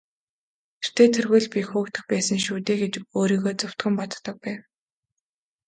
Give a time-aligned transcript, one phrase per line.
[0.81, 4.59] Тэртэй тэргүй л би хөөгдөх байсан шүү дээ гэж өөрийгөө зөвтгөн боддог байв.